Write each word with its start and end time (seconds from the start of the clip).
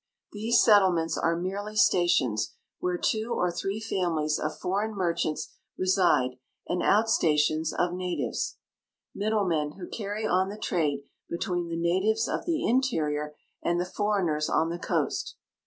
These 0.31 0.63
settlements 0.63 1.15
are 1.15 1.37
merel}'' 1.37 1.77
stations, 1.77 2.55
where 2.79 2.97
two 2.97 3.35
or 3.37 3.51
three 3.51 3.79
families 3.79 4.39
of 4.39 4.57
foreign 4.57 4.95
merchants 4.95 5.53
reside, 5.77 6.37
and 6.67 6.81
outstations 6.81 7.71
of 7.71 7.93
natives— 7.93 8.57
middlemen, 9.13 9.73
who 9.73 9.87
carry 9.87 10.25
on 10.25 10.49
the 10.49 10.57
trade 10.57 11.03
between 11.29 11.67
the 11.69 11.77
natives 11.77 12.27
of 12.27 12.47
the 12.47 12.65
interior 12.67 13.35
and 13.61 13.79
the 13.79 13.85
foreigners 13.85 14.49
on 14.49 14.69
the 14.69 14.79
coast. 14.79 15.35